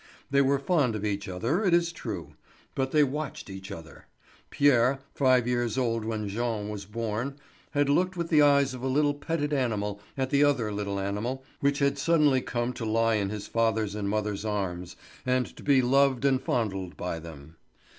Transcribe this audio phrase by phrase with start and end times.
[0.31, 2.33] They were fond of each other, it is true,
[2.73, 4.07] but they watched each other.
[4.49, 7.35] Pierre, five years old when Jean was born,
[7.73, 11.43] had looked with the eyes of a little petted animal at that other little animal
[11.59, 15.83] which had suddenly come to lie in his father's and mother's arms and to be
[15.83, 17.57] loved and fondled by them.